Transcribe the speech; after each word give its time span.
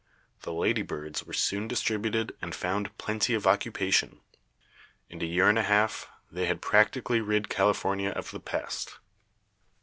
The 0.41 0.51
lady 0.51 0.81
birds 0.81 1.25
were*soon 1.27 1.67
distributed 1.67 2.35
and 2.41 2.55
found 2.55 2.97
plenty 2.97 3.35
of 3.35 3.45
occupation. 3.45 4.21
In 5.11 5.21
a 5.21 5.25
year 5.25 5.47
and 5.47 5.59
a 5.59 5.61
half 5.61 6.09
they 6.31 6.47
had 6.47 6.59
practically 6.59 7.21
rid 7.21 7.49
California 7.49 8.09
of 8.09 8.31
the 8.31 8.39
pest." 8.39 8.97